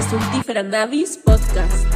[0.00, 1.86] Estultífera Navis Podcast.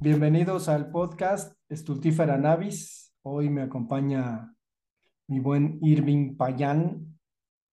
[0.00, 3.14] Bienvenidos al podcast Estultífera Navis.
[3.22, 4.52] Hoy me acompaña
[5.30, 7.18] mi buen Irving Payán.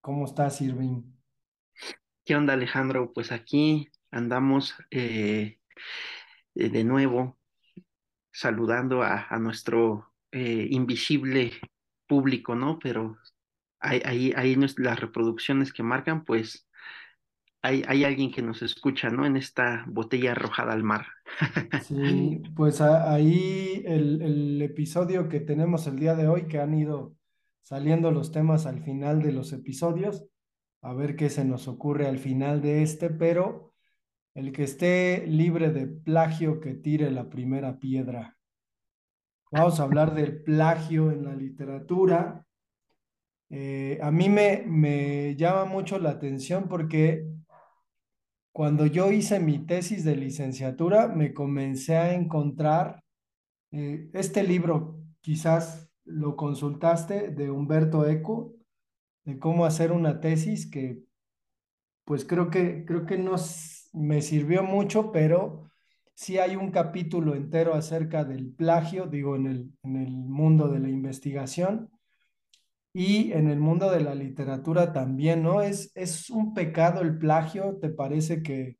[0.01, 1.03] ¿Cómo estás, Irving?
[2.25, 3.13] ¿Qué onda, Alejandro?
[3.13, 5.59] Pues aquí andamos eh,
[6.55, 7.37] eh, de nuevo
[8.31, 11.53] saludando a, a nuestro eh, invisible
[12.07, 12.79] público, ¿no?
[12.79, 13.17] Pero
[13.79, 16.67] ahí, nos- las reproducciones que marcan, pues
[17.61, 19.25] hay, hay alguien que nos escucha, ¿no?
[19.25, 21.07] En esta botella arrojada al mar.
[21.77, 26.73] Sí, pues a- ahí el, el episodio que tenemos el día de hoy, que han
[26.73, 27.16] ido
[27.67, 30.25] saliendo los temas al final de los episodios,
[30.81, 33.73] a ver qué se nos ocurre al final de este, pero
[34.35, 38.37] el que esté libre de plagio, que tire la primera piedra.
[39.51, 42.45] Vamos a hablar del plagio en la literatura.
[43.49, 47.27] Eh, a mí me, me llama mucho la atención porque
[48.53, 53.03] cuando yo hice mi tesis de licenciatura, me comencé a encontrar
[53.71, 58.55] eh, este libro, quizás lo consultaste, de Humberto Eco,
[59.25, 61.03] de cómo hacer una tesis, que
[62.05, 65.69] pues creo que, creo que no s- me sirvió mucho, pero
[66.13, 70.79] sí hay un capítulo entero acerca del plagio, digo, en el, en el mundo de
[70.79, 71.89] la investigación
[72.93, 75.61] y en el mundo de la literatura también, ¿no?
[75.61, 78.77] Es, es un pecado el plagio, ¿te parece que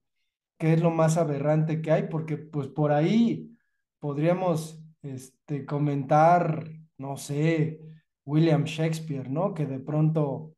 [0.59, 3.58] qué es lo más aberrante que hay, porque pues por ahí
[4.00, 7.81] podríamos este, comentar, no sé,
[8.25, 9.53] William Shakespeare, ¿no?
[9.53, 10.56] Que de pronto,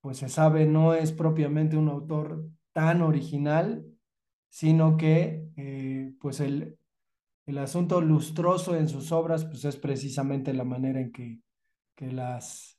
[0.00, 3.86] pues se sabe, no es propiamente un autor tan original,
[4.50, 6.78] sino que eh, pues el,
[7.46, 11.40] el asunto lustroso en sus obras, pues es precisamente la manera en que,
[11.96, 12.78] que las,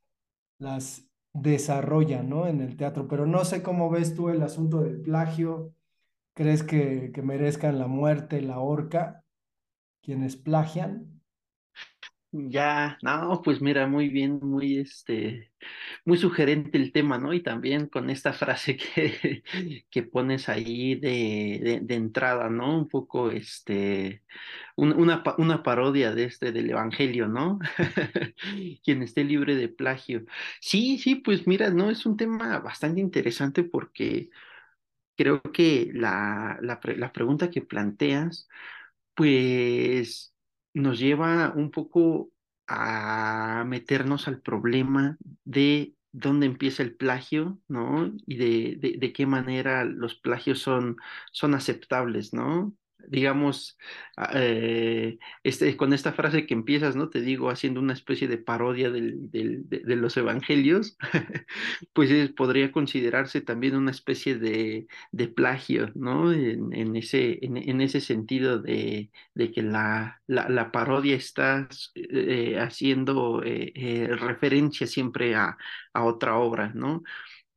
[0.59, 2.47] las desarrolla, ¿no?
[2.47, 3.07] En el teatro.
[3.07, 5.73] Pero no sé cómo ves tú el asunto del plagio.
[6.35, 9.23] ¿Crees que, que merezcan la muerte, la horca,
[10.01, 11.12] quienes plagian?
[12.35, 15.51] Ya, no, pues mira, muy bien, muy este,
[16.05, 17.33] muy sugerente el tema, ¿no?
[17.33, 19.43] Y también con esta frase que,
[19.91, 22.75] que pones ahí de, de, entrada, ¿no?
[22.77, 24.23] Un poco este,
[24.77, 27.59] un- una, una parodia de este del Evangelio, ¿no?
[28.83, 30.25] Quien esté libre de plagio.
[30.61, 34.29] Sí, sí, pues mira, no, es un tema bastante interesante porque
[35.15, 38.47] creo que la, la, la pregunta que planteas
[39.15, 40.32] pues
[40.73, 42.31] nos lleva un poco
[42.67, 48.11] a meternos al problema de dónde empieza el plagio, ¿no?
[48.27, 50.97] Y de, de, qué manera los plagios son,
[51.31, 52.75] son aceptables, ¿no?
[53.07, 53.77] Digamos,
[54.17, 57.09] a- eh, este, con esta frase que empiezas, ¿no?
[57.09, 59.17] Te digo, haciendo una especie de parodia de,
[59.95, 60.97] los evangelios,
[61.93, 66.31] pues es- podría considerarse también una especie de, de plagio, ¿no?
[66.33, 74.07] En, ese, en, ese sentido de que la, la, parodia está eh, haciendo eh, eh,
[74.15, 75.57] referencia siempre a,
[75.93, 77.03] a otra obra, ¿no?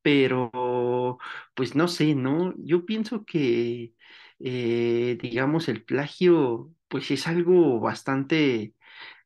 [0.03, 1.19] Pero,
[1.55, 2.55] pues no sé, ¿no?
[2.59, 3.95] Yo pienso que,
[4.41, 8.75] eh, digamos, el plagio, pues es algo bastante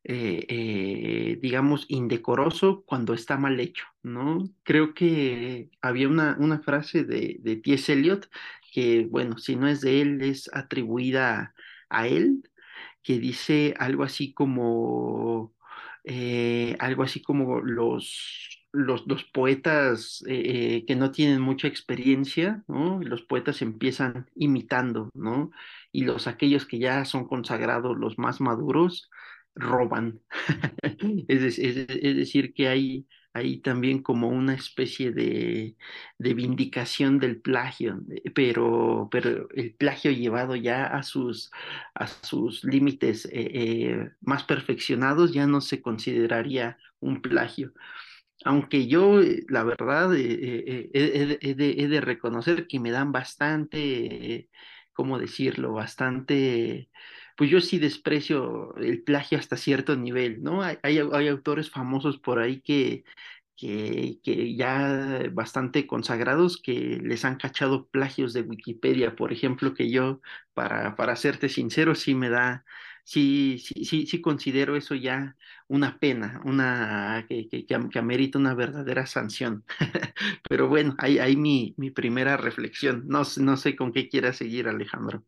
[0.03, 4.43] eh, eh, digamos, indecoroso cuando está mal hecho, ¿no?
[4.63, 7.93] Creo que había una, una frase de, de T.S.
[7.93, 8.29] Eliot
[8.73, 11.53] que, bueno, si no es de él, es atribuida
[11.89, 12.43] a él,
[13.03, 15.53] que dice algo así como,
[16.79, 22.63] algo así como los, los, poetas eh, eh, que no tienen mucha experiencia.
[22.67, 25.51] Los poetas empiezan imitando, ¿no?
[25.91, 29.09] Y los aquellos que ya son consagrados, los más maduros,
[29.55, 30.21] roban.
[31.27, 33.05] Es, dec- es, es decir, que hay,
[33.61, 35.75] también como una especie de,
[36.33, 41.51] vindicación del plagio, eh, pero, pero el plagio llevado ya a sus,
[42.63, 43.27] límites
[44.21, 47.73] más perfeccionados ya no se consideraría un plagio.
[48.43, 54.49] Aunque yo, eh, la verdad, eh, eh, he, de, reconocer que me dan bastante,
[54.93, 55.73] ¿cómo decirlo?
[55.73, 56.89] Bastante,
[57.37, 60.63] pues yo sí desprecio el plagio hasta cierto nivel, ¿no?
[60.63, 63.03] Hay, hay, hay autores famosos por ahí que,
[63.55, 69.91] que, que ya bastante consagrados que les han cachado plagios de Wikipedia, por ejemplo, que
[69.91, 70.21] yo,
[70.53, 72.65] para, para serte sincero, sí me da,
[73.11, 75.35] sí, sí, sí, sí considero eso ya
[75.67, 77.65] una pena, una que, que,
[77.99, 79.65] amerita una verdadera sanción.
[80.49, 83.03] Pero bueno, ahí, ahí mi, mi primera reflexión.
[83.07, 85.25] No, no sé con qué quieras seguir, Alejandro.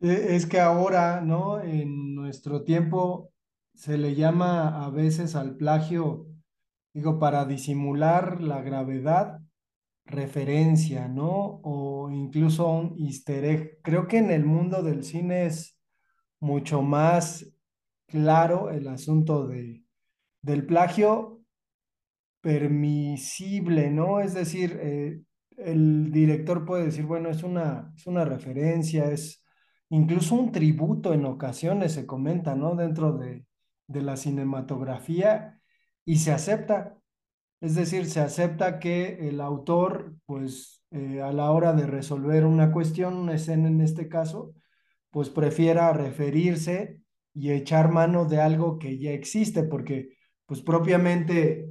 [0.00, 1.60] E- Es que ahora, ¿no?
[1.62, 3.32] En nuestro tiempo
[3.74, 6.26] se le llama a veces al plagio,
[6.94, 9.40] digo, para disimular la gravedad,
[10.06, 11.60] referencia, ¿no?
[11.64, 13.80] O incluso un easter.
[13.84, 15.77] Creo que en el mundo del cine es
[16.40, 17.46] mucho más
[18.06, 19.84] claro el asunto de,
[20.42, 21.40] del plagio
[22.40, 24.20] permisible, ¿no?
[24.20, 25.20] Es decir, eh,
[25.56, 29.44] el director puede decir, bueno, es una, es una referencia, es
[29.90, 32.74] incluso un tributo en ocasiones, se comenta, ¿no?
[32.76, 33.44] Dentro de,
[33.88, 35.60] de la cinematografía
[36.04, 36.96] y se acepta.
[37.60, 42.72] Es decir, se acepta que el autor, pues eh, a la hora de resolver una
[42.72, 44.54] cuestión, una escena en este caso,
[45.10, 47.00] pues prefiera referirse
[47.34, 50.16] y echar mano de algo que ya existe, porque
[50.46, 51.68] pues propiamente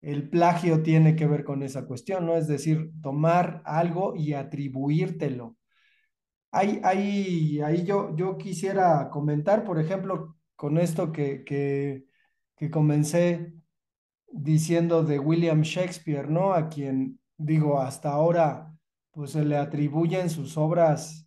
[0.00, 2.36] el plagio tiene que ver con esa cuestión, ¿no?
[2.36, 5.56] Es decir, tomar algo y atribuírtelo.
[6.50, 12.04] Ahí, ahí, ahí yo, yo quisiera comentar, por ejemplo, con esto que, que,
[12.56, 13.54] que comencé
[14.30, 16.52] diciendo de William Shakespeare, ¿no?
[16.52, 18.72] A quien, digo, hasta ahora,
[19.10, 21.23] pues se le atribuyen sus obras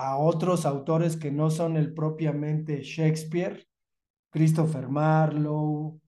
[0.00, 3.66] a otros autores que no son el propiamente Shakespeare,
[4.30, 6.00] Christopher Marlowe,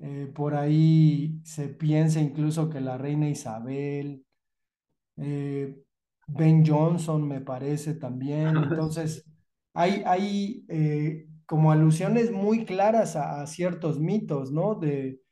[0.00, 4.22] eh, por ahí se piensa incluso que la reina Isabel,
[5.16, 5.82] eh,
[6.26, 9.24] Ben Johnson me parece también, entonces
[9.72, 14.74] hay, hay eh, como alusiones muy claras a, a ciertos mitos, ¿no?
[14.74, 15.22] De,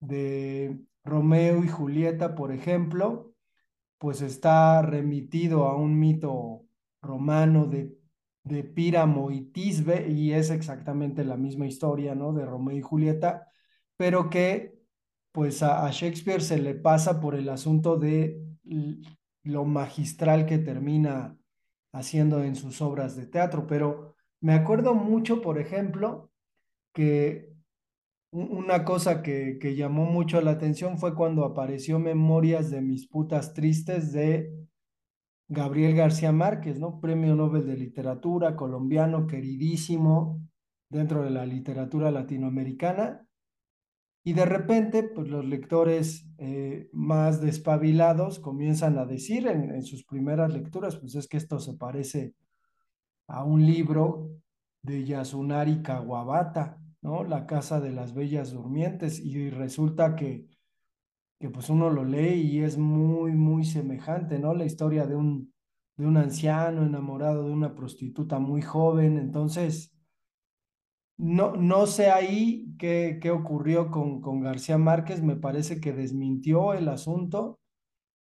[0.00, 3.32] de Romeo y Julieta, por ejemplo,
[3.98, 6.61] pues está remitido a un mito
[7.02, 7.98] romano de,
[8.44, 12.32] de Píramo y Tisbe, y es exactamente la misma historia, ¿no?
[12.32, 13.48] De Romeo y Julieta,
[13.96, 14.80] pero que
[15.32, 18.40] pues a, a Shakespeare se le pasa por el asunto de
[19.44, 21.36] lo magistral que termina
[21.92, 26.30] haciendo en sus obras de teatro, pero me acuerdo mucho, por ejemplo,
[26.92, 27.52] que
[28.30, 33.52] una cosa que, que, llamó mucho la atención fue cuando apareció Memorias de mis putas
[33.52, 34.61] tristes de
[35.52, 36.98] Gabriel García Márquez, ¿no?
[36.98, 40.40] Premio Nobel de Literatura, colombiano, queridísimo
[40.88, 43.26] dentro de la literatura latinoamericana.
[44.24, 50.04] Y de repente, pues los lectores eh, más despabilados comienzan a decir en, en sus
[50.04, 52.34] primeras lecturas, pues es que esto se parece
[53.26, 54.30] a un libro
[54.80, 57.24] de Yasunari Kawabata, ¿no?
[57.24, 60.46] La Casa de las Bellas Durmientes, y resulta que,
[61.42, 64.54] que pues uno lo lee y es muy, muy semejante, ¿no?
[64.54, 65.52] La historia de un,
[65.96, 69.92] de un anciano enamorado de una prostituta muy joven, entonces,
[71.16, 76.74] no, no sé ahí qué, qué ocurrió con, con García Márquez, me parece que desmintió
[76.74, 77.58] el asunto,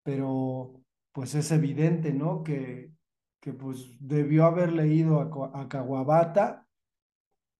[0.03, 0.83] pero
[1.13, 2.43] pues es evidente, ¿no?
[2.43, 2.93] Que,
[3.41, 6.67] que pues debió haber leído a, a Kawabata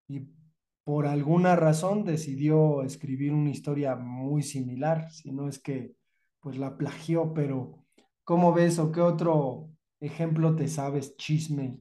[0.07, 0.36] y
[0.87, 5.97] por alguna razón decidió escribir una historia muy similar, si no es que
[6.41, 7.85] pues la plagió, pero
[8.25, 9.71] ¿cómo ves o qué otro
[10.01, 11.81] ejemplo te sabes, chisme?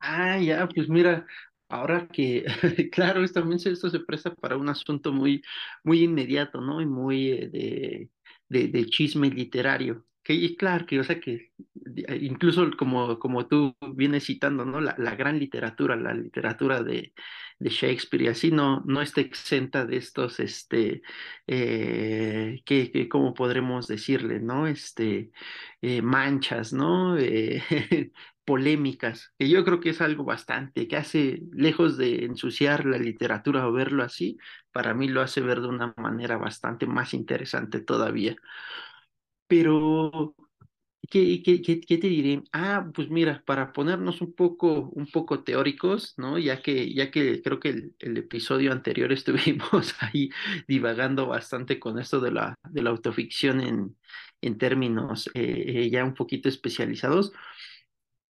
[0.00, 1.26] Ah, ya, pues mira,
[1.68, 2.44] ahora que,
[2.92, 5.42] claro, esto también esto se presta para un asunto muy,
[5.84, 6.80] muy inmediato, ¿no?
[6.80, 8.10] Y muy eh,
[8.48, 10.06] de, de chisme literario.
[10.24, 11.52] Que, y claro, que, o sea, que
[11.96, 14.80] eh, incluso como, como tú vienes citando, ¿no?
[14.80, 17.12] La, la gran literatura, la literatura de,
[17.58, 21.02] de Shakespeare y así no, no está exenta de estos, este,
[21.46, 22.62] eh,
[23.10, 24.66] ¿cómo podremos decirle, ¿no?
[24.66, 25.30] Este,
[25.82, 27.16] eh, manchas, ¿no?
[27.18, 27.62] Eh,
[28.44, 33.66] polémicas, que yo creo que es algo bastante, que hace, lejos de ensuciar la literatura
[33.66, 34.36] o verlo así,
[34.72, 38.36] para mí lo hace ver de una manera bastante más interesante todavía.
[39.46, 40.34] Pero
[41.10, 42.42] ¿Qué, qué, qué, te diré?
[42.52, 46.38] Ah, pues mira, para ponernos un poco, un poco teóricos, ¿no?
[46.38, 50.30] Ya que, ya que creo que el, el episodio anterior estuvimos ahí
[50.66, 53.96] divagando bastante con esto de la, de la autoficción en,
[54.40, 57.32] en términos eh, eh, ya un poquito especializados,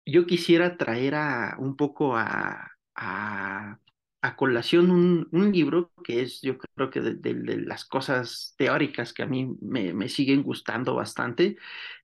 [0.07, 2.71] yo quisiera traer a, un poco a,
[4.25, 9.27] a colación un, libro que es, yo creo que de, las cosas teóricas que a
[9.27, 11.59] mí me, siguen gustando bastante,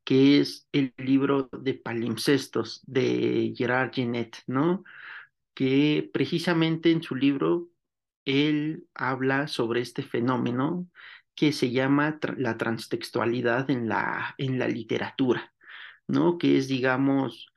[0.04, 4.84] que es el libro de palimpsestos de Gerard Ginet, ¿no?
[5.54, 7.70] Que precisamente en su libro
[8.26, 10.88] él habla sobre este fenómeno
[11.34, 15.54] que se llama la transtextualidad en la, en la literatura,
[16.06, 16.38] ¿no?
[16.38, 17.50] Que es, digamos,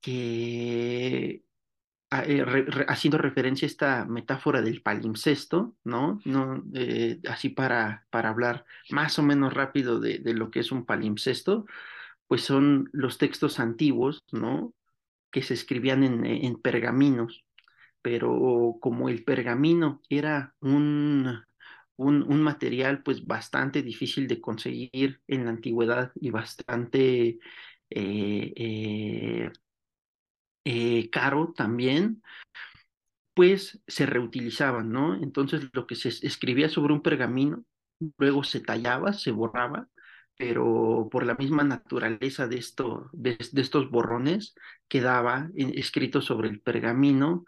[0.00, 1.43] que
[2.10, 2.44] eh,
[2.88, 6.20] haciendo referencia a esta metáfora del palimpsesto, ¿no?
[6.24, 10.70] no eh, así para, para hablar más o menos rápido de, de, lo que es
[10.70, 11.66] un palimpsesto,
[12.28, 14.74] pues son los textos antiguos, ¿no?
[15.30, 17.44] Que se escribían en, en pergaminos,
[18.02, 21.42] pero como el pergamino era un,
[21.96, 27.38] un, un, material pues bastante difícil de conseguir en la antigüedad y bastante
[27.90, 29.50] eh,
[30.64, 32.22] eh, eh, caro también,
[33.34, 35.14] pues se reutilizaban, ¿no?
[35.14, 37.64] Entonces lo que se escribía sobre un pergamino,
[38.18, 39.88] luego se tallaba, se borraba,
[40.36, 44.54] pero por la misma naturaleza de, esto, de, estos borrones
[44.88, 47.44] quedaba escrito sobre el pergamino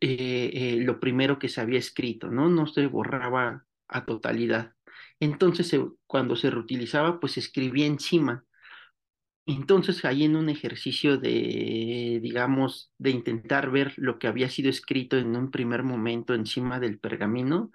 [0.00, 2.48] eh, eh, lo primero que se había escrito, ¿no?
[2.48, 4.74] No se borraba a totalidad.
[5.20, 5.74] Entonces,
[6.06, 8.44] cuando se reutilizaba, pues se escribía encima
[9.54, 15.16] entonces, ahí en un ejercicio de, digamos, de intentar ver lo que había sido escrito
[15.18, 17.70] en un primer momento encima del pergamino,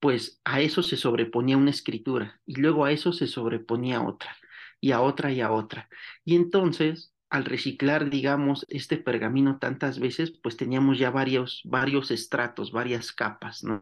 [0.00, 4.36] pues a eso se sobreponía una escritura y luego a eso se sobreponía otra
[4.80, 5.88] y a otra y a otra.
[6.24, 12.70] Y entonces, al reciclar, digamos, este pergamino tantas veces, pues teníamos ya varios, varios estratos,
[12.70, 13.80] varias capas, ¿no?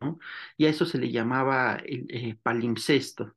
[0.56, 3.34] Y a eso se le llamaba el eh, palimpsesto.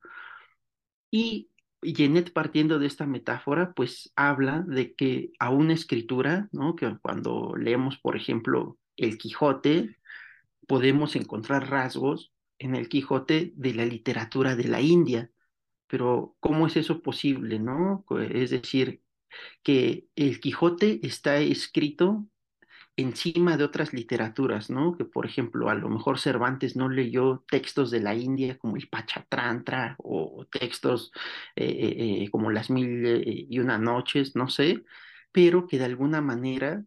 [1.11, 1.49] Y
[1.93, 6.75] Genet, partiendo de esta metáfora, pues habla de que a una escritura, ¿no?
[6.75, 9.97] Que cuando leemos, por ejemplo, el Quijote,
[10.67, 15.29] podemos encontrar rasgos en el Quijote de la literatura de la India.
[15.87, 18.05] Pero, ¿cómo es eso posible, no?
[18.31, 19.01] Es decir,
[19.63, 22.25] que el Quijote está escrito
[22.97, 24.97] encima de otras literaturas, ¿no?
[24.97, 28.87] Que por ejemplo, a lo mejor Cervantes no leyó textos de la India como el
[28.89, 31.11] Pachatrantra o textos
[31.55, 34.83] eh, eh, eh, como Las Mil y Una Noches, no sé,
[35.31, 36.83] pero que de alguna manera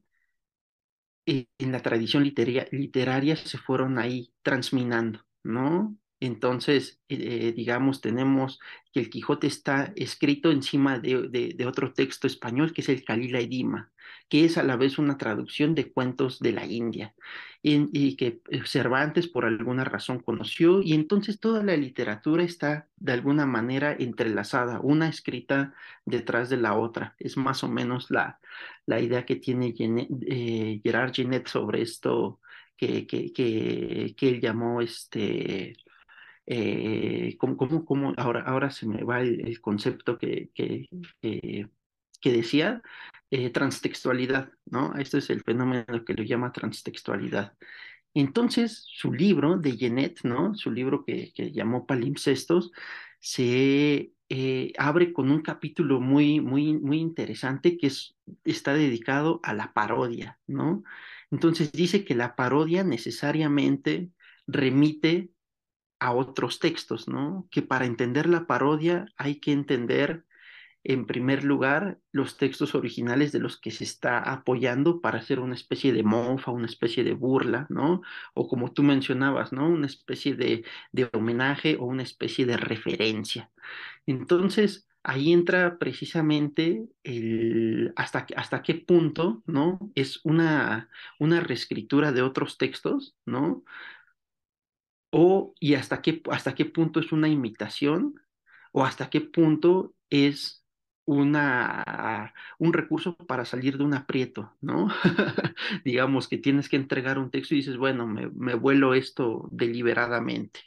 [1.26, 5.96] en la tradición literaria se fueron ahí transminando, ¿no?
[6.20, 8.58] Entonces, eh, digamos, tenemos
[8.92, 13.92] que el Quijote está escrito encima de, otro texto español que es el Kalila Edima,
[14.28, 17.14] que es a la vez una traducción de cuentos de la India
[17.62, 23.12] y, que eh, Cervantes por alguna razón conoció y entonces toda la literatura está de
[23.12, 27.14] alguna manera entrelazada, una escrita detrás de la otra.
[27.18, 28.40] Es más o menos la,
[28.86, 29.74] la idea que tiene
[30.26, 32.40] eh, Gerard Genet sobre esto
[32.76, 35.76] que, que, que, que él llamó este
[36.50, 40.88] eh, ¿cómo, ahora, ahora se me va el, concepto que, que,
[41.20, 42.82] que, decía?
[43.30, 44.94] Eh, transtextualidad, ¿no?
[44.96, 47.52] Este es el fenómeno que lo llama transtextualidad.
[48.14, 50.54] Entonces, su libro de Genet, ¿no?
[50.54, 52.72] Su libro que, que llamó Palimpsestos,
[53.20, 59.54] se eh, abre con un capítulo muy, muy, muy interesante que es, está dedicado a
[59.54, 60.82] la parodia, ¿no?
[61.30, 64.10] Entonces dice que la parodia necesariamente
[64.46, 65.30] remite
[66.00, 67.48] a otros textos, ¿no?
[67.50, 70.24] Que para entender la parodia hay que entender,
[70.84, 75.54] en primer lugar, los textos originales de los que se está apoyando para hacer una
[75.54, 78.02] especie de mofa, una especie de burla, ¿no?
[78.34, 79.68] O como tú mencionabas, ¿no?
[79.68, 83.50] Una especie de, de homenaje o una especie de referencia.
[84.06, 89.90] Entonces, ahí entra precisamente el hasta, hasta qué punto, ¿no?
[89.94, 93.64] Es una, una reescritura de otros textos, ¿no?
[95.10, 98.14] O y hasta qué, hasta qué punto es una imitación
[98.72, 100.64] o hasta qué punto es
[101.06, 104.88] una, un recurso para salir de un aprieto, ¿no?
[105.84, 110.60] Digamos que tienes que entregar un texto y dices, bueno, me, me vuelo esto deliberadamente.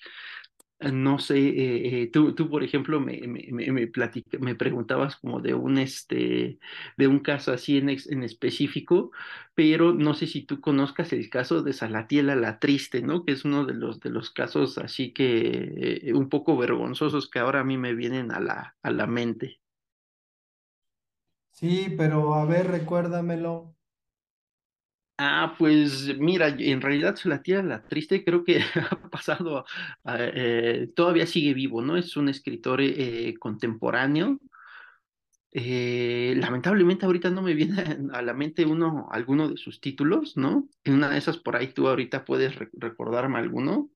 [0.92, 5.54] No sé, eh, eh, tú, tú, por ejemplo, me, me, me, me, preguntabas como de
[5.54, 6.60] un, este,
[6.98, 9.12] de un caso así en, en, específico,
[9.54, 13.26] pero no sé si tú conozcas el caso de Salatiela la Triste, ¿no?
[13.26, 17.40] Que es uno de los, de los casos así que eh, un poco vergonzosos que
[17.40, 19.60] ahora a mí me vienen a la, a la mente.
[21.52, 23.76] Sí, pero a ver, recuérdamelo.
[25.24, 28.60] Ah, pues mira, en realidad la tía la triste creo que
[28.92, 29.66] ha pasado,
[30.18, 31.96] eh, todavía sigue vivo, ¿no?
[31.96, 34.40] Es un escritor eh, contemporáneo.
[35.54, 37.76] Eh, lamentablemente ahorita no me viene
[38.14, 40.68] a la mente uno, alguno de sus títulos, ¿no?
[40.84, 43.92] En una de esas por ahí tú ahorita puedes recordarme alguno,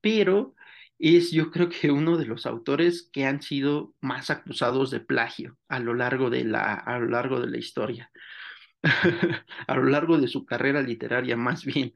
[0.00, 0.54] pero
[0.98, 5.58] es yo creo que uno de los autores que han sido más acusados de plagio
[5.68, 8.10] a lo largo de la, a lo largo de la historia.
[9.66, 11.94] a lo largo de su carrera literaria más bien,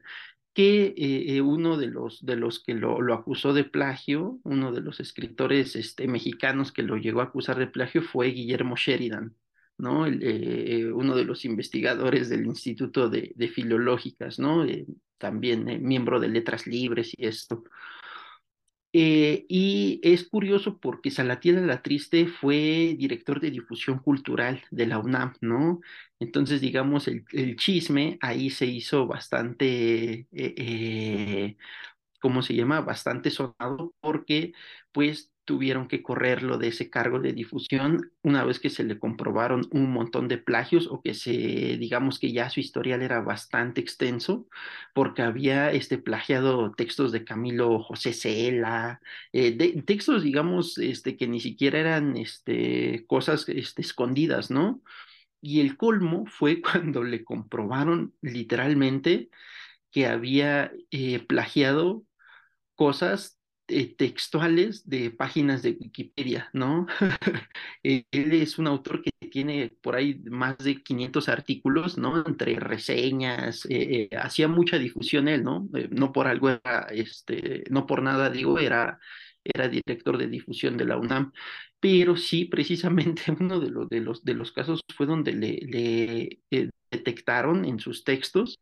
[0.53, 4.81] que eh, eh, uno de los, de los que lo, acusó de plagio, uno de
[4.81, 9.35] los escritores este, mexicanos que lo llegó a acusar de plagio fue Guillermo Sheridan,
[9.77, 10.05] ¿no?
[10.05, 14.65] El, uno de los investigadores del Instituto de, de Filológicas, ¿no?
[15.17, 17.63] también miembro de Letras Libres y esto.
[18.91, 24.97] Eh, y es curioso porque Salatiel la Triste fue director de difusión cultural de la
[24.97, 25.79] UNAM, ¿no?
[26.19, 31.57] Entonces, digamos, el, chisme ahí se hizo bastante, eh, eh,
[32.21, 32.81] ¿cómo se llama?
[32.81, 34.53] Bastante sonado porque,
[34.91, 39.67] pues, tuvieron que correrlo de ese cargo de difusión una vez que se le comprobaron
[39.71, 44.47] un montón de plagios o que se, digamos que ya su historial era bastante extenso,
[44.93, 49.01] porque había este plagiado textos de Camilo José Cela,
[49.33, 54.83] eh, textos, digamos, este, que ni siquiera eran este, cosas este, escondidas, ¿no?
[55.41, 59.29] Y el colmo fue cuando le comprobaron literalmente
[59.91, 62.03] que había eh, plagiado
[62.75, 63.38] cosas
[63.69, 66.87] eh, textuales de páginas de Wikipedia, ¿no?
[67.83, 72.25] Él es un autor que tiene por ahí más de 500 artículos, ¿no?
[72.25, 75.69] Entre reseñas, eh, eh, hacía mucha difusión él, ¿no?
[75.91, 78.99] no por algo era, este, no por nada digo, era,
[79.43, 81.31] era director de difusión de la UNAM,
[81.79, 86.71] pero sí, precisamente uno de los, de los, de los casos fue donde le, le
[86.91, 88.59] detectaron en sus textos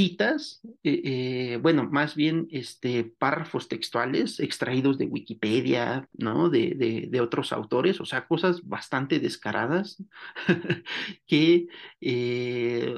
[0.00, 6.48] citas, eh, eh, bueno, más bien este, párrafos textuales extraídos de Wikipedia, ¿no?
[6.48, 10.02] De, otros autores, o sea, cosas bastante descaradas
[11.26, 11.66] que
[12.00, 12.94] eh,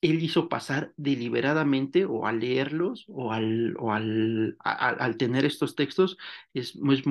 [0.00, 6.18] él hizo pasar deliberadamente o al leerlos o al, o al tener estos textos,
[6.52, 7.02] es, es,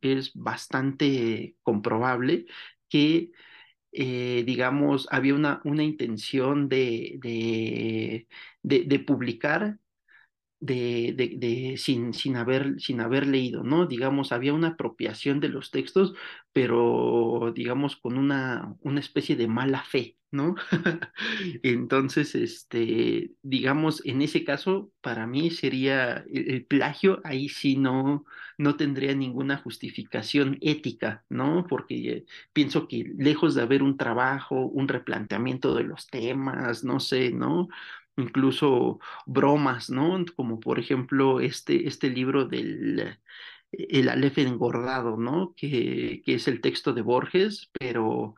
[0.00, 2.46] es bastante comprobable
[2.88, 3.30] que
[3.98, 8.28] eh, digamos, había una, una intención de, de,
[8.62, 9.78] de, publicar
[10.60, 13.86] de, de, sin, sin, haber, sin haber leído, ¿no?
[13.86, 16.14] Digamos, había una apropiación de los textos,
[16.52, 20.54] pero digamos con una, una especie de mala fe, ¿no?
[21.62, 28.24] Entonces, este, digamos, en ese caso, para mí sería el, plagio, ahí sí no,
[28.58, 31.66] no tendría ninguna justificación ética, ¿no?
[31.68, 37.30] Porque pienso que lejos de haber un trabajo, un replanteamiento de los temas, no sé,
[37.32, 37.68] ¿no?
[38.16, 40.24] Incluso bromas, ¿no?
[40.36, 43.18] Como por ejemplo este, este libro del
[43.72, 45.54] el Aleph engordado, ¿no?
[45.56, 48.34] Que, que es el texto de Borges, pero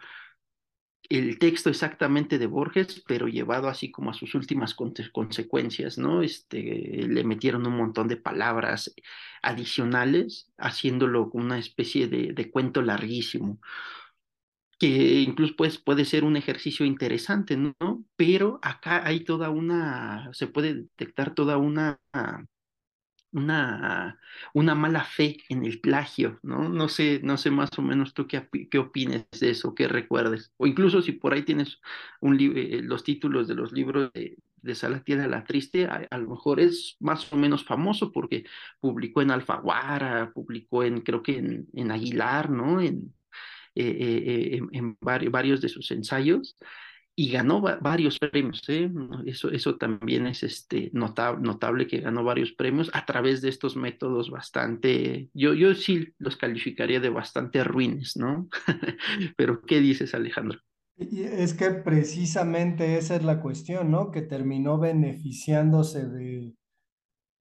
[1.10, 6.22] el texto exactamente de Borges, pero llevado así como a sus últimas consecuencias, ¿no?
[6.22, 6.60] Este,
[7.08, 8.94] le metieron un montón de palabras
[9.42, 13.60] adicionales, haciéndolo como una especie de, de cuento larguísimo,
[14.78, 17.74] que incluso pues, puede ser un ejercicio interesante, ¿no?
[18.16, 22.00] Pero acá hay toda una, se puede detectar toda una
[23.32, 24.18] una,
[24.54, 26.68] una mala fe en el plagio, ¿no?
[26.68, 30.52] No sé, no sé más o menos tú qué, qué opines de eso, qué recuerdes,
[30.56, 31.80] o incluso si por ahí tienes
[32.20, 36.96] un eh, los títulos de los libros de, de la Triste, a, lo mejor es
[37.00, 38.44] más o menos famoso porque
[38.80, 42.80] publicó en Alfaguara, publicó en, creo que en, en Aguilar, ¿no?
[42.80, 43.14] En,
[43.74, 46.56] eh, eh, en, en varios de sus ensayos
[47.20, 48.90] y ganó varios premios, ¿eh?
[49.26, 53.76] Eso, eso también es este, notable, notable que ganó varios premios a través de estos
[53.76, 58.48] métodos bastante, yo, yo sí los calificaría de bastante ruines, ¿no?
[59.36, 60.60] Pero, ¿qué dices, Alejandro?
[60.96, 64.10] Es que precisamente esa es la cuestión, ¿no?
[64.10, 66.54] Que terminó beneficiándose de,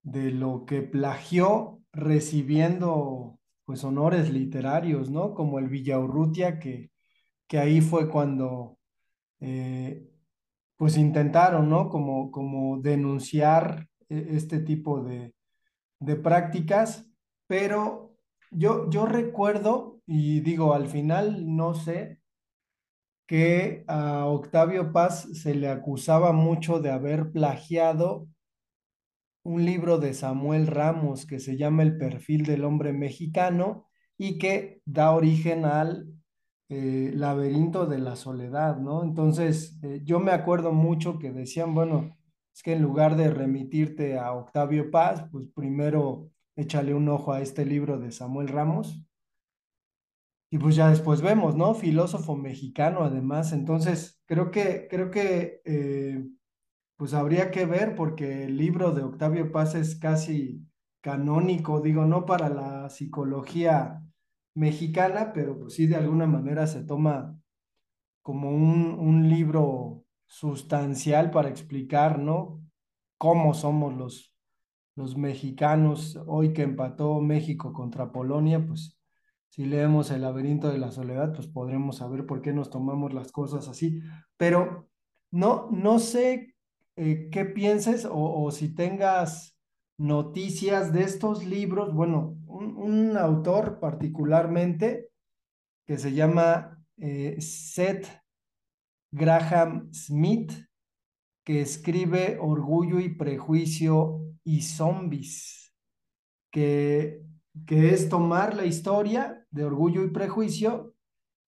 [0.04, 5.34] de lo que plagió, recibiendo pues honores literarios, ¿no?
[5.34, 6.92] Como el Villaurrutia, que,
[7.48, 8.79] que ahí fue cuando
[9.40, 10.08] eh,
[10.78, 11.90] pues intentaron, ¿no?
[11.90, 15.34] Como, como denunciar e, este tipo de,
[16.00, 17.06] de prácticas,
[17.48, 18.16] pero
[18.52, 22.20] yo, yo recuerdo, y digo, al final no sé,
[23.28, 28.28] que a Octavio Paz se le acusaba mucho de haber plagiado
[29.44, 34.82] un libro de Samuel Ramos que se llama El perfil del hombre mexicano y que
[34.86, 36.08] da origen al
[36.70, 39.04] eh, laberinto de la soledad, ¿no?
[39.04, 42.16] Entonces, eh, yo me acuerdo mucho que decían, bueno,
[42.54, 47.42] es que en lugar de remitirte a Octavio Paz, pues primero échale un ojo a
[47.42, 49.04] este libro de Samuel Ramos.
[50.52, 51.74] Y pues ya después vemos, ¿no?
[51.74, 53.52] Filósofo mexicano además.
[53.54, 56.24] Entonces, creo que, creo que eh,
[56.98, 60.68] pues habría que ver porque el libro de Octavio Paz es casi
[61.02, 64.04] canónico, digo, no para la psicología
[64.60, 67.40] mexicana, pero pues sí de alguna manera se toma
[68.22, 72.62] como un, un libro sustancial para explicar, ¿no?
[73.18, 74.36] Cómo somos los,
[74.96, 76.20] los mexicanos.
[76.28, 79.00] Hoy que empató México contra Polonia, pues
[79.48, 83.32] si leemos El laberinto de la soledad, pues podremos saber por qué nos tomamos las
[83.32, 84.02] cosas así.
[84.38, 84.90] Pero
[85.32, 86.54] no, no sé
[86.98, 89.58] eh, qué pienses o, si tengas
[89.98, 91.94] noticias de estos libros.
[91.94, 95.10] Bueno, un, autor particularmente
[95.86, 98.08] que se llama eh, Seth
[99.12, 100.52] Graham Smith,
[101.44, 105.74] que escribe Orgullo y Prejuicio y Zombies,
[106.52, 107.24] que,
[107.66, 110.94] que es tomar la historia de Orgullo y Prejuicio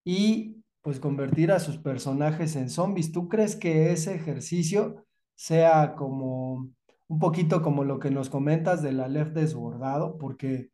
[0.04, 3.12] y pues convertir a sus personajes en zombies.
[3.12, 6.72] ¿Tú crees que ese ejercicio sea como
[7.08, 10.18] un poquito como lo que nos comentas de la Left desbordado?
[10.18, 10.72] Porque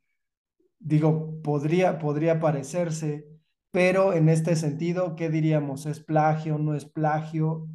[0.80, 3.28] digo, podría, podría parecerse,
[3.72, 5.86] pero en este sentido, ¿qué diríamos?
[5.86, 6.58] ¿Es plagio?
[6.58, 7.68] ¿No es plagio?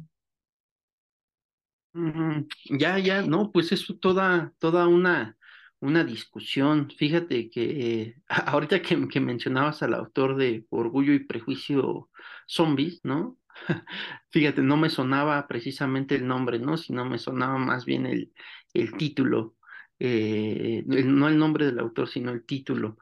[2.69, 5.37] ya, ya, no, pues es toda, toda una,
[5.79, 6.89] una discusión.
[6.89, 12.09] Fíjate que ahorita que, que, mencionabas al autor de Orgullo y Prejuicio
[12.47, 13.37] Zombies, ¿no?
[14.31, 16.77] Fíjate, no me sonaba precisamente el nombre, ¿no?
[16.77, 18.33] Sino me sonaba más bien el,
[18.73, 19.55] el título.
[19.99, 22.97] Eh, no el nombre del autor, sino el título.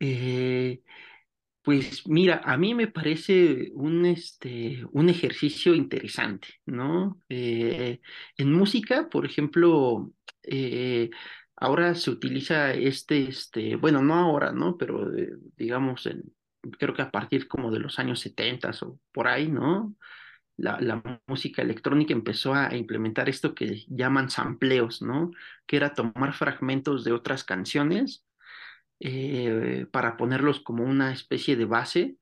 [0.00, 0.82] Eh,
[1.62, 7.20] pues mira, a mí me parece un, este, un ejercicio interesante, ¿no?
[7.28, 8.00] Eh,
[8.38, 10.12] en música, por ejemplo,
[11.56, 14.76] ahora se utiliza este, este, bueno, no ahora, ¿no?
[14.76, 15.10] Pero
[15.56, 16.08] digamos,
[16.78, 19.94] creo que a partir como de los años 70 o por ahí, ¿no?
[20.60, 25.30] La, música electrónica empezó a implementar esto que llaman sampleos, ¿no?
[25.66, 28.24] Que era tomar fragmentos de otras canciones
[29.00, 32.16] eh, para ponerlos como una especie de base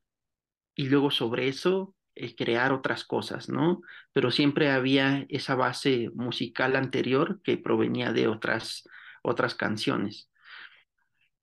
[0.75, 3.81] y luego sobre eso eh, crear otras cosas, ¿no?
[4.13, 8.87] Pero siempre había esa base musical anterior que provenía de otras,
[9.23, 10.28] otras canciones.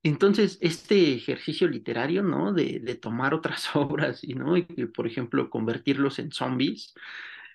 [0.06, 2.52] Entonces, este ejercicio literario, ¿no?
[2.52, 4.56] De, tomar otras obras y, ¿no?
[4.56, 6.94] Y, por ejemplo, convertirlos en zombies,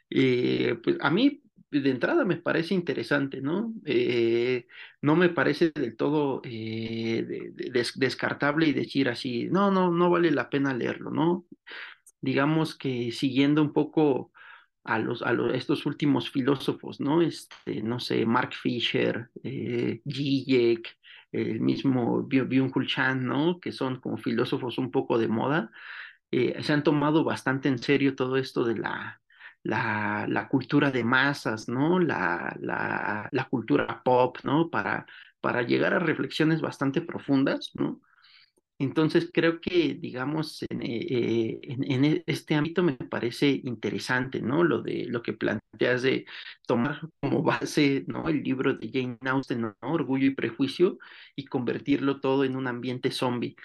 [0.10, 3.74] eh, pues a mí de entrada me parece interesante, ¿no?
[3.86, 4.68] Eh,
[5.02, 7.54] no me parece del todo eh,
[7.96, 11.46] descartable y decir así, no, no, no vale la pena leerlo, ¿no?
[12.20, 14.32] Digamos que siguiendo un poco
[14.84, 17.22] a los, a los, estos últimos filósofos, ¿no?
[17.22, 20.02] Este, no sé, Mark Fisher, eh,
[21.32, 23.60] el mismo Byung-Chul Chan, ¿no?
[23.60, 25.72] Que son como filósofos un poco de moda,
[26.32, 29.22] eh, se han tomado bastante en serio todo esto de la,
[29.64, 32.00] la, la cultura de masas, ¿no?
[32.00, 34.70] La, la, la, cultura pop, ¿no?
[34.70, 35.06] Para,
[35.42, 38.02] para llegar a reflexiones bastante profundas, ¿no?
[38.82, 44.64] Entonces creo que, digamos, en, eh, en, e, este ámbito me parece interesante, ¿no?
[44.64, 46.26] Lo de lo que planteas de
[46.66, 48.28] tomar como base, ¿no?
[48.28, 49.76] El libro de Jane Austen, ¿no?
[49.82, 50.98] Orgullo y Prejuicio,
[51.36, 53.56] y convertirlo todo en un ambiente zombie.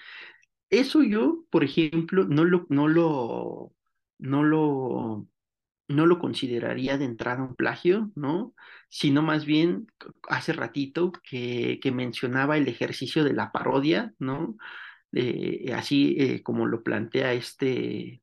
[0.69, 3.73] Eso yo, por ejemplo, no lo, no lo,
[4.19, 5.27] no lo,
[5.87, 8.53] no lo consideraría de entrada un plagio, ¿no?
[8.89, 9.87] Sino más bien,
[10.29, 14.57] hace ratito que, que mencionaba el ejercicio de la parodia, ¿no?
[15.19, 18.21] Eh, así eh, como lo plantea este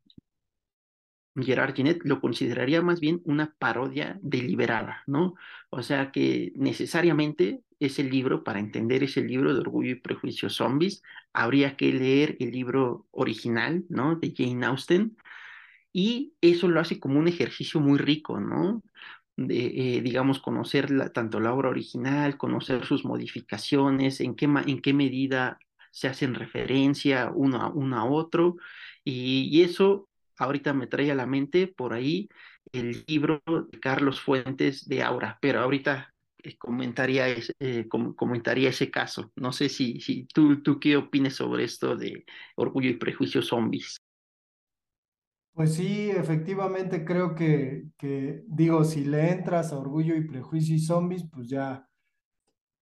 [1.36, 5.34] Gerard Ginet, lo consideraría más bien una parodia deliberada, ¿no?
[5.70, 11.02] O sea que necesariamente ese libro, para entender ese libro de Orgullo y Prejuicio Zombies,
[11.32, 14.14] habría que leer el libro original, ¿no?
[14.16, 15.16] De Jane Austen,
[15.92, 18.82] y eso lo hace como un ejercicio muy rico, ¿no?
[19.36, 24.94] De, eh, digamos, conocer tanto la obra original, conocer sus modificaciones, en qué, en qué
[24.94, 25.58] medida
[25.94, 28.56] se hacen referencia uno a, uno a otro,
[29.04, 32.28] y, eso ahorita me trae a la mente por ahí
[32.72, 37.26] el libro de Carlos Fuentes de Aura, pero ahorita eh, comentaría,
[37.60, 39.30] eh, comentaría ese caso.
[39.36, 42.24] No sé si, si tú, tú qué opines sobre esto de
[42.56, 43.96] Orgullo y Prejuicio Zombies.
[45.52, 50.80] Pues sí, efectivamente creo que, que, digo, si le entras a Orgullo y Prejuicio y
[50.80, 51.88] Zombies, pues ya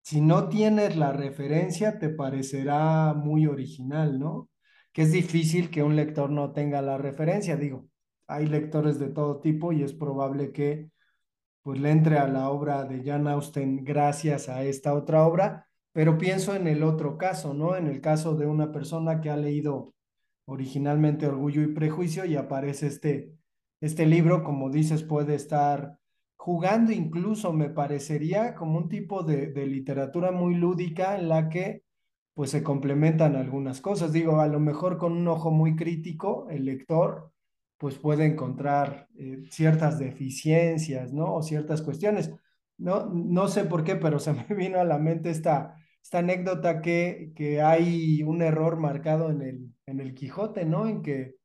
[0.02, 4.50] si no tienes la referencia, te parecerá muy original, ¿no?
[4.92, 7.86] Que es difícil que un lector no tenga la referencia, digo,
[8.26, 10.90] hay lectores de todo tipo y es probable que
[11.62, 16.18] pues le entre a la obra de Jan Austen gracias a esta otra obra, pero
[16.18, 17.76] pienso en el otro caso, ¿no?
[17.76, 19.94] En el caso de una persona que ha leído
[20.46, 23.32] originalmente Orgullo y Prejuicio y aparece este,
[23.80, 25.98] este libro, como dices, puede estar
[26.42, 31.84] jugando incluso me parecería como un tipo de, literatura muy lúdica en la que
[32.34, 34.12] pues se complementan algunas cosas.
[34.12, 37.30] Digo, a lo mejor con un ojo muy crítico, el lector
[37.78, 41.36] pues puede encontrar eh, ciertas deficiencias, ¿no?
[41.36, 42.32] O ciertas cuestiones.
[42.76, 46.82] No, no sé por qué, pero se me vino a la mente esta esta anécdota
[46.82, 50.88] que, que hay un error marcado en el, en el Quijote, ¿no?
[50.88, 51.36] En que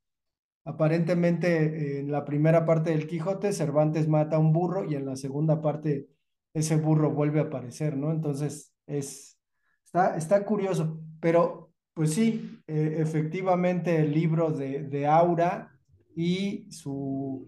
[0.68, 5.16] aparentemente en la primera parte del Quijote Cervantes mata a un burro y en la
[5.16, 6.10] segunda parte
[6.54, 8.12] ese burro vuelve a aparecer, ¿no?
[8.12, 9.40] Entonces es,
[9.86, 15.72] está, está curioso, pero pues sí, eh, efectivamente el libro de, de Aura
[16.16, 17.48] y su...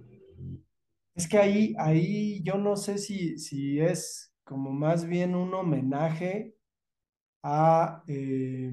[1.13, 6.55] Es que ahí, ahí yo no sé si, si es como más bien un homenaje
[7.43, 8.71] a, eh,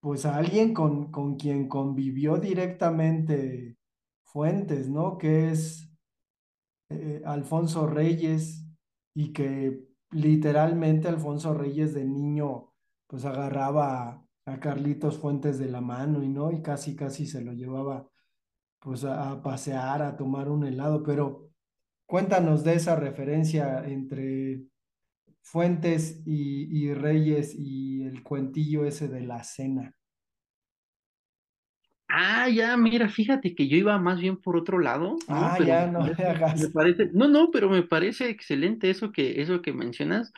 [0.00, 3.76] pues a alguien con, con quien convivió directamente
[4.24, 5.18] Fuentes, ¿no?
[5.18, 5.90] Que es
[6.88, 8.64] eh, Alfonso Reyes
[9.14, 12.72] y que literalmente Alfonso Reyes de niño
[13.06, 17.52] pues agarraba a, Carlitos Fuentes de la mano y no, y casi casi se lo
[17.52, 18.08] llevaba
[18.80, 21.50] pues a pasear, a tomar un helado, pero
[22.06, 24.64] cuéntanos de esa referencia entre
[25.50, 29.94] Fuentes y, y Reyes y el cuentillo ese de la cena.
[32.12, 35.54] Ah, ya, mira, fíjate que yo iba más bien por otro lado, ¿no?
[35.54, 36.74] Ah, Pero ya, no me hagas.
[36.74, 40.32] parece, no, no, pero me parece excelente eso que, eso que mencionas.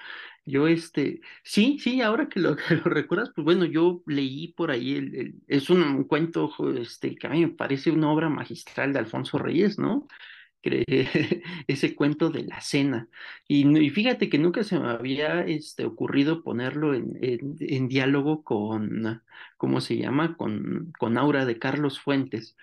[0.44, 4.70] Yo, este, sí, sí, ahora que lo, que lo recuerdas, pues bueno, yo leí por
[4.70, 8.28] ahí, el, el- es un cuento, jo, este, que a mí me parece una obra
[8.28, 10.06] magistral de Alfonso Reyes, ¿no?
[11.66, 13.08] ese cuento de la cena.
[13.48, 19.22] Y, fíjate que nunca se me había este, ocurrido ponerlo en, diálogo con,
[19.56, 20.36] ¿cómo se llama?
[20.36, 22.56] Con, con Aura de Carlos Fuentes.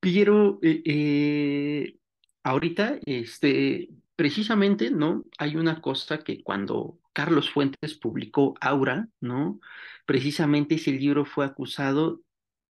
[0.00, 1.96] Pero eh, eh,
[2.42, 5.24] ahorita, este, precisamente, ¿no?
[5.38, 9.60] Hay una cosa que cuando Carlos Fuentes publicó Aura, ¿no?
[10.06, 12.22] Precisamente ese libro fue acusado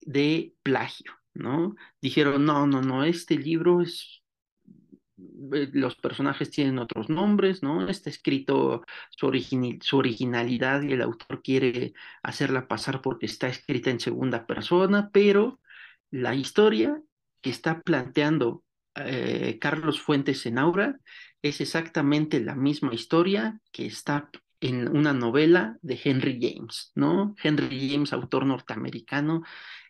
[0.00, 1.76] de plagio, ¿no?
[2.00, 4.19] Dijeron, no, no, no, este libro es
[5.72, 7.88] los personajes tienen otros nombres, ¿no?
[7.88, 9.26] Está escrito su
[9.96, 15.60] originalidad y el autor quiere hacerla pasar porque está escrita en segunda persona, pero
[16.10, 17.00] la historia
[17.40, 18.64] que está planteando
[18.96, 20.98] eh, Carlos Fuentes en Aura
[21.42, 27.34] es exactamente la misma historia que está en una novela de Henry James, ¿no?
[27.42, 29.42] Henry James, autor norteamericano,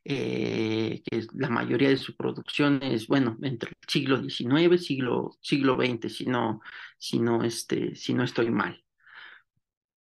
[0.05, 5.77] eh, que la mayoría de su producción es, bueno, entre el siglo XIX, siglo, siglo
[5.77, 6.61] XX, si no,
[6.99, 8.83] si no, este, si no estoy mal.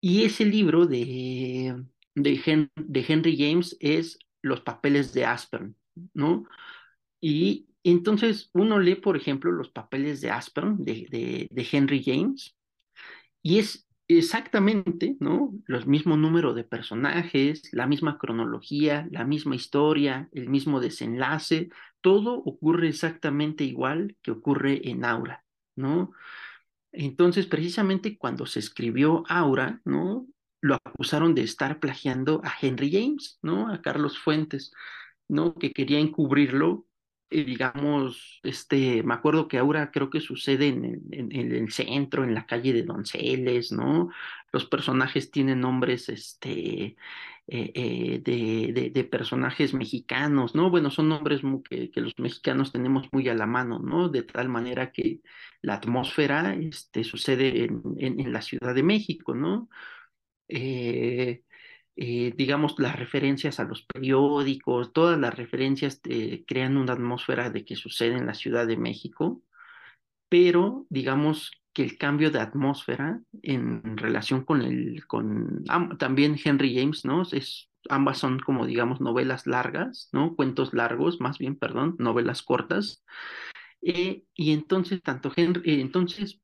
[0.00, 5.76] Y ese libro de, de, Hen- de Henry James es Los papeles de Aspern,
[6.14, 6.44] ¿no?
[7.20, 12.56] Y entonces uno lee, por ejemplo, los papeles de Aspern, de, de Henry James,
[13.42, 15.52] y es exactamente, ¿no?
[15.66, 21.68] Los mismo número de personajes, la misma cronología, la misma historia, el mismo desenlace,
[22.00, 25.44] todo ocurre exactamente igual que ocurre en Aura,
[25.76, 26.12] ¿no?
[26.92, 30.26] Entonces, precisamente cuando se escribió Aura, ¿no?
[30.60, 33.72] Lo acusaron de estar plagiando a Henry James, ¿no?
[33.72, 34.72] A Carlos Fuentes.
[35.28, 35.54] ¿no?
[35.54, 36.86] Que quería encubrirlo,
[37.30, 42.24] digamos, este, me acuerdo que ahora creo que sucede en, el- en- en el centro,
[42.24, 44.10] en la calle de Donceles, ¿no?
[44.52, 46.96] Los personajes tienen nombres, este,
[47.46, 50.70] eh, eh, de, de- personajes mexicanos, ¿no?
[50.70, 54.08] Bueno, son nombres que, los mexicanos tenemos muy a la mano, ¿no?
[54.08, 55.20] De tal manera que
[55.62, 59.68] la atmósfera, este, sucede en, en en la Ciudad de México, ¿no?
[60.48, 61.42] eh,
[61.98, 67.64] eh, digamos, las referencias a los periódicos, todas las referencias eh, crean una atmósfera de
[67.66, 69.42] que sucede en la Ciudad de México,
[70.28, 76.74] pero digamos que el cambio de atmósfera en relación con el, con am- también Henry
[76.76, 77.22] James, ¿no?
[77.32, 80.34] Es, ambas son como, digamos, novelas largas, ¿no?
[80.36, 83.04] Cuentos largos, más bien, perdón, novelas cortas.
[83.82, 86.40] Eh, y entonces, tanto Henry, entonces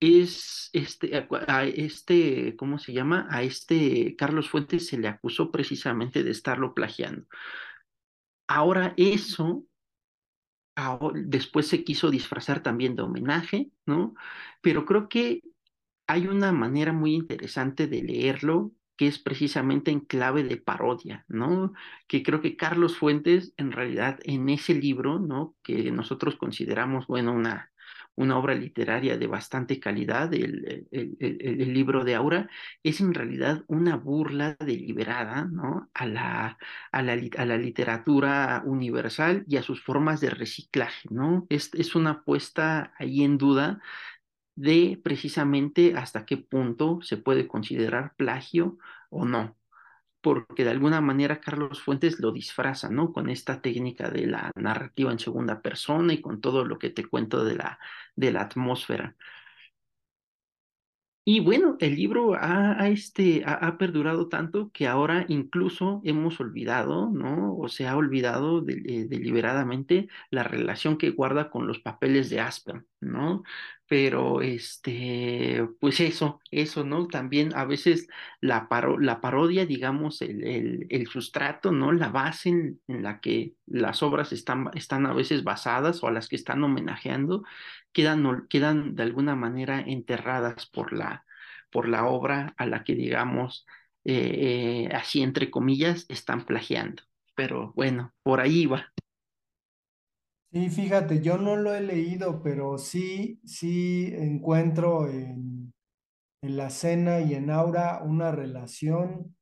[0.00, 3.26] es este, a, este, ¿cómo se llama?
[3.30, 7.26] A este Carlos Fuentes se le acusó precisamente de estarlo plagiando.
[8.48, 9.64] Ahora eso,
[11.14, 14.14] después se quiso disfrazar también de homenaje, ¿no?
[14.60, 15.42] Pero creo que
[16.06, 21.72] hay una manera muy interesante de leerlo que es precisamente en clave de parodia, ¿no?
[22.06, 25.54] Que creo que Carlos Fuentes, en realidad, en ese libro, ¿no?
[25.62, 27.70] Que nosotros consideramos, bueno, una,
[28.16, 32.50] una obra literaria de bastante calidad, el, el, libro de Aura,
[32.82, 35.90] es en realidad una burla deliberada, ¿no?
[35.94, 36.58] A la,
[36.92, 41.46] a la, a la literatura universal y a sus formas de reciclaje, ¿no?
[41.50, 43.80] Es, es una puesta ahí en duda
[44.56, 48.78] de precisamente hasta qué punto se puede considerar plagio
[49.10, 49.56] o no,
[50.26, 53.12] porque de alguna manera Carlos Fuentes lo disfraza, ¿no?
[53.12, 57.04] Con esta técnica de la narrativa en segunda persona y con todo lo que te
[57.04, 57.78] cuento de la,
[58.16, 59.14] de la atmósfera.
[61.28, 67.56] Y bueno, el libro ha, este, ha, perdurado tanto que ahora incluso hemos olvidado, ¿no?
[67.58, 72.86] O se ha olvidado eh, deliberadamente la relación que guarda con los papeles de Aspen,
[73.00, 73.42] ¿no?
[73.88, 77.08] Pero, este, pues eso, eso, ¿no?
[77.08, 78.08] También a veces
[78.40, 78.68] la,
[79.00, 81.92] la parodia, digamos, el, el, sustrato, ¿no?
[81.92, 86.28] La base en, la que las obras están, están a veces basadas o a las
[86.28, 87.44] que están homenajeando,
[87.96, 91.24] quedan, quedan de alguna manera enterradas por la,
[91.72, 93.66] por la obra a la que, digamos,
[94.04, 97.02] eh, eh, así entre comillas, están plagiando.
[97.34, 98.92] Pero bueno, por ahí va.
[100.52, 105.74] Sí, fíjate, yo no lo he leído, pero sí, sí encuentro en,
[106.42, 109.36] en la cena y en Aura una relación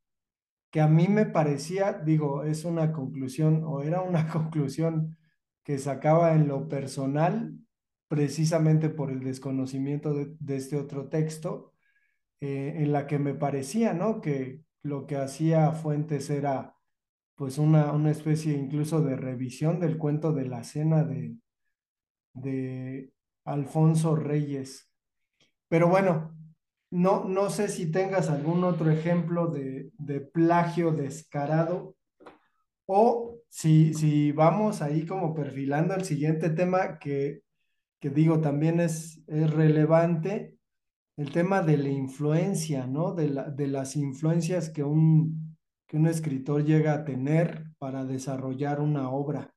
[0.70, 5.18] que a mí me parecía, digo, es una conclusión o era una conclusión
[5.64, 7.54] que sacaba en lo personal,
[8.08, 11.72] precisamente por el desconocimiento de, este otro texto,
[12.40, 14.20] eh, en la que me parecía, ¿no?
[14.20, 16.76] Que lo que hacía Fuentes era
[17.36, 21.36] pues una, una especie incluso de revisión del cuento de la cena de,
[22.34, 23.12] de
[23.44, 24.90] Alfonso Reyes.
[25.68, 26.36] Pero bueno,
[26.90, 31.96] no, no sé si tengas algún otro ejemplo de, de plagio descarado
[32.86, 37.43] o si, si vamos ahí como perfilando el siguiente tema que
[38.04, 40.58] que digo, también es, es relevante
[41.16, 43.14] el tema de la influencia, ¿no?
[43.14, 48.82] De, la, de las influencias que un, que un escritor llega a tener para desarrollar
[48.82, 49.54] una obra.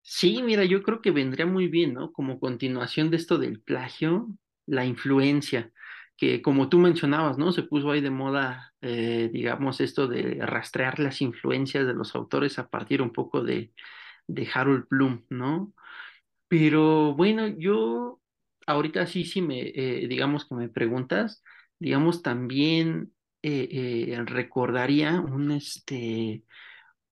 [0.00, 2.10] Sí, mira, yo creo que vendría muy bien, ¿no?
[2.10, 4.28] Como continuación de esto del plagio,
[4.64, 5.70] la influencia,
[6.16, 7.52] que como tú mencionabas, ¿no?
[7.52, 12.58] Se puso ahí de moda, eh, digamos, esto de rastrear las influencias de los autores
[12.58, 13.74] a partir un poco de,
[14.26, 15.74] de Harold Bloom, ¿no?
[16.50, 18.20] Pero bueno, yo
[18.66, 21.44] ahorita sí, sí me, eh, digamos que me preguntas,
[21.80, 23.68] digamos también eh,
[24.12, 26.44] eh, recordaría un, este,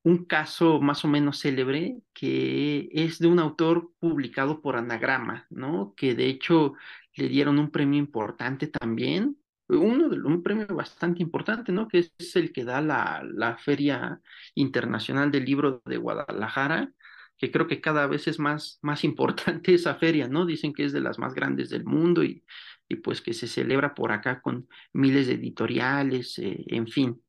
[0.05, 5.94] un caso más o menos célebre que es de un autor publicado por Anagrama, ¿no?
[5.96, 6.74] Que de hecho
[7.16, 11.88] le dieron un premio importante también, uno un premio bastante importante, ¿no?
[11.88, 14.20] Que es el que da la, la Feria
[14.55, 16.92] Internacional del Libro de Guadalajara
[17.38, 20.46] que creo que cada vez es más, más importante esa feria, ¿no?
[20.46, 22.44] Dicen que es de las más grandes del mundo y,
[22.88, 27.22] y pues que se celebra por acá con miles de editoriales, eh, en fin.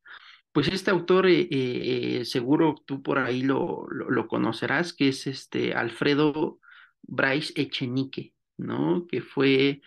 [0.51, 5.73] Pues este autor, eh, eh, seguro tú por ahí lo, lo, conocerás, que es este
[5.73, 6.59] Alfredo
[7.03, 9.05] Bryce Echenique, ¿no?
[9.07, 9.81] Que fue,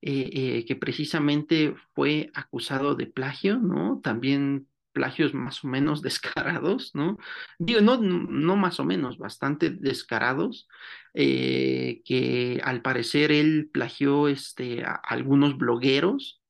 [0.00, 4.00] que precisamente fue acusado de plagio, ¿no?
[4.02, 7.18] También plagios más o menos descarados, ¿no?
[7.58, 10.68] Digo, no, no más o menos, bastante descarados,
[11.12, 16.40] eh, que al parecer él plagió este, a algunos blogueros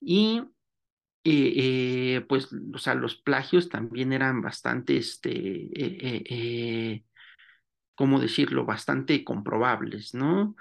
[0.00, 0.40] y
[1.24, 7.04] eh, eh, pues, o sea, los plagios también eran bastante, este,
[7.94, 10.56] ¿cómo decirlo?, bastante comprobables, ¿no?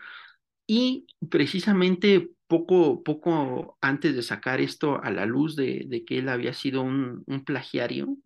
[0.67, 6.53] Y precisamente poco, poco antes de sacar esto a la luz de, que él había
[6.53, 8.17] sido un, plagiario.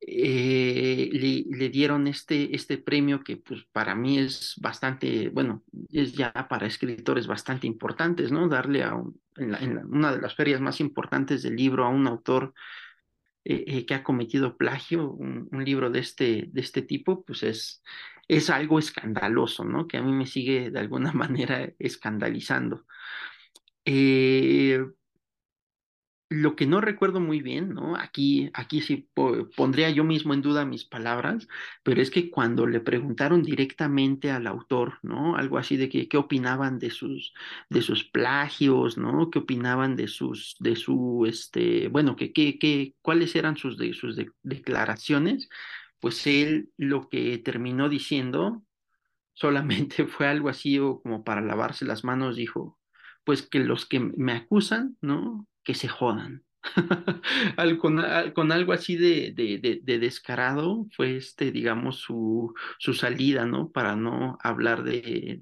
[0.00, 1.10] Eh,
[1.50, 6.68] le, dieron este, este premio que pues para mí es bastante, bueno, es ya para
[6.68, 8.48] escritores bastante importantes, ¿no?
[8.48, 8.94] Darle a
[9.36, 12.54] en, una de las ferias más importantes del libro a un autor
[13.44, 17.42] eh, eh, que ha cometido plagio, un, un, libro de este, de este tipo, pues
[17.42, 17.82] es,
[18.28, 19.86] es algo escandaloso, ¿no?
[19.86, 22.86] Que a mí me sigue de alguna manera escandalizando.
[23.84, 24.84] Eh,
[26.28, 27.96] lo que no recuerdo muy bien, ¿no?
[27.96, 29.08] Aquí, aquí sí
[29.56, 31.46] pondría yo mismo en duda mis palabras,
[31.84, 35.36] pero es que cuando le preguntaron directamente al autor, ¿no?
[35.36, 37.32] Algo así de que qué opinaban de sus,
[37.70, 39.30] de sus plagios, ¿no?
[39.30, 45.48] ¿Qué opinaban de sus, de su, este, bueno, que, que, cuáles eran sus, sus declaraciones?
[46.00, 48.62] Pues él lo que terminó diciendo
[49.34, 52.78] solamente fue algo así o como para lavarse las manos, dijo,
[53.24, 55.46] pues que los que me acusan, ¿no?
[55.66, 56.44] que se jodan.
[58.34, 63.70] con, algo así de, de, descarado fue este, digamos, su, su, salida, ¿no?
[63.70, 65.38] Para no hablar de,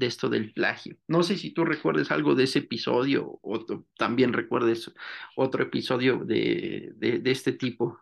[0.00, 0.96] esto del plagio.
[1.06, 3.64] No sé si tú recuerdes algo de ese episodio o
[3.96, 4.92] también recuerdes
[5.36, 6.92] otro episodio de,
[7.24, 8.00] este tipo.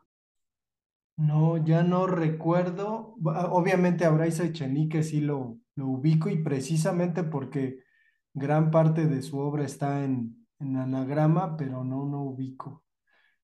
[1.17, 3.15] No, ya no recuerdo.
[3.25, 7.79] Obviamente a Bryce Echenique sí lo, lo ubico y precisamente porque
[8.35, 12.85] gran parte de su obra está en, en anagrama, pero no, no ubico.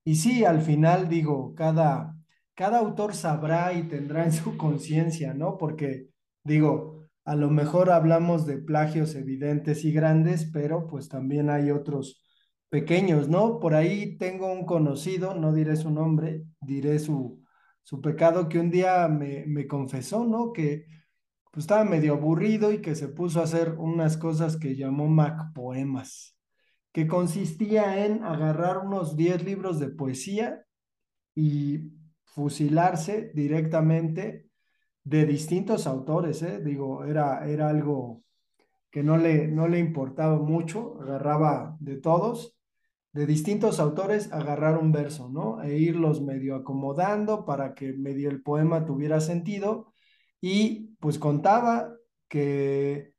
[0.05, 2.17] Y sí, al final digo, cada,
[2.55, 5.59] cada autor sabrá y tendrá en su conciencia, ¿no?
[5.59, 6.09] Porque
[6.45, 12.23] digo, a lo mejor hablamos de plagios evidentes y grandes, pero pues también hay otros
[12.71, 13.61] pequeños, ¿no?
[13.61, 17.43] Por ahí tengo un conocido, no diré su nombre, diré su,
[17.89, 20.53] su pecado, que un día me, me confesó, ¿no?
[20.53, 20.85] Que
[21.51, 25.55] pues estaba medio aburrido y que se puso a hacer unas cosas que llamó Mac
[25.55, 26.37] Poemas,
[26.93, 30.67] que consistía en agarrar unos 10 libros de poesía
[31.35, 34.51] y fusilarse directamente
[35.03, 36.61] de distintos autores, ¿eh?
[36.63, 38.23] Digo, era, era algo
[38.91, 42.58] que no le, no le importaba mucho, agarraba de todos,
[43.19, 45.61] de distintos autores, agarrar un verso, ¿no?
[45.61, 49.93] E irlos medio acomodando para que medio el poema tuviera sentido
[50.41, 51.93] y pues contaba
[52.29, 53.15] que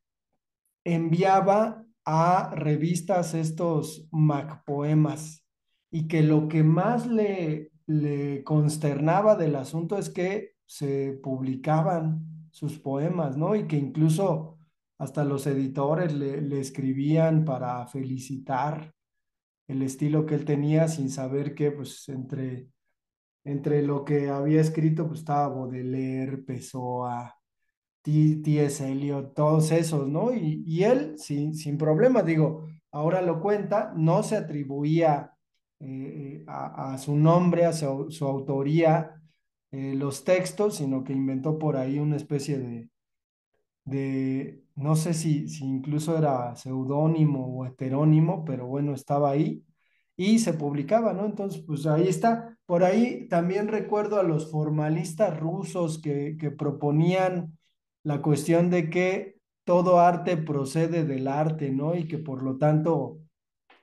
[0.86, 5.46] enviaba a revistas estos Mac poemas
[5.92, 12.80] y que lo que más le, le consternaba del asunto es que se publicaban sus
[12.80, 13.54] poemas, ¿no?
[13.54, 14.60] Y que incluso
[14.98, 18.94] hasta los editores le, escribían para felicitar
[19.70, 22.68] el estilo que él tenía sin saber que pues entre,
[23.44, 27.36] entre lo que había escrito pues estaba Baudelaire, Pessoa,
[28.02, 28.92] T.S.
[28.92, 30.34] Eliot, todos esos, ¿no?
[30.34, 35.36] Y, y él sin, sin problema, digo, ahora lo cuenta, no se atribuía
[35.80, 39.22] eh, a, a, su nombre, a su, su autoría,
[39.72, 42.90] eh, los textos, sino que inventó por ahí una especie de,
[43.86, 49.64] de no sé si, si incluso era seudónimo o heterónimo, pero bueno, estaba ahí
[50.16, 51.26] y se publicaba, ¿no?
[51.26, 52.58] Entonces, pues ahí está.
[52.66, 57.58] Por ahí también recuerdo a los formalistas rusos que, que proponían
[58.04, 61.96] la cuestión de que todo arte procede del arte, ¿no?
[61.96, 63.20] Y que por lo tanto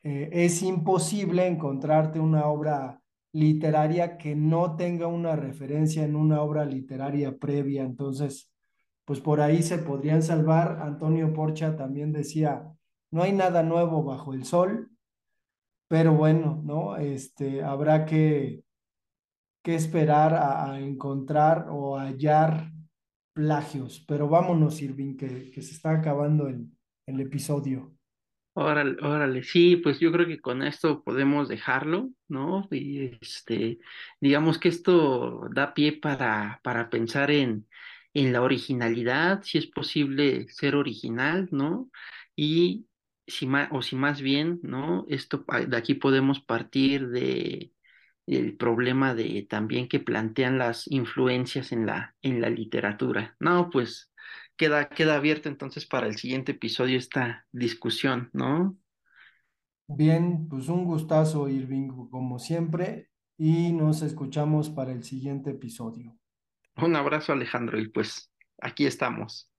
[0.03, 6.65] eh, es imposible encontrarte una obra literaria que no tenga una referencia en una obra
[6.65, 7.83] literaria previa.
[7.83, 8.51] Entonces,
[9.07, 10.81] pues por ahí se podrían salvar.
[10.83, 12.71] Antonio Porcha también decía,
[13.11, 14.91] no hay nada nuevo bajo el sol,
[15.89, 16.97] pero bueno, ¿no?
[16.97, 18.65] Este, habrá que,
[19.63, 22.73] que esperar a, encontrar o hallar
[23.33, 24.05] plagios.
[24.09, 26.69] Pero vámonos, Irving, que, que se está acabando el,
[27.07, 27.93] el episodio.
[28.55, 32.67] Órale, órale, sí, pues yo creo que con esto podemos dejarlo, ¿no?
[32.71, 33.79] Y este,
[34.21, 37.67] digamos que esto da pie para, para pensar en,
[38.17, 41.91] en la originalidad, si es posible ser original, ¿no?
[42.37, 42.87] Y
[43.27, 45.05] si más, o si más bien, ¿no?
[45.09, 47.73] Esto de aquí podemos partir de
[48.27, 53.37] el problema de también que plantean las influencias en la, en la literatura.
[53.41, 54.13] No, pues
[54.57, 58.79] queda, queda abierto entonces para el siguiente episodio esta discusión, ¿no?
[59.89, 66.17] Bien, pues un gustazo, Irving, como siempre, y nos escuchamos para el siguiente episodio.
[66.77, 69.51] Un abrazo, Alejandro, y pues aquí estamos.